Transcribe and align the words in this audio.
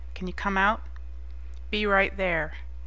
Can 0.15 0.25
you 0.25 0.33
come 0.33 0.57
out?" 0.57 0.81
"Be 1.69 1.85
right 1.85 2.17
there." 2.17 2.53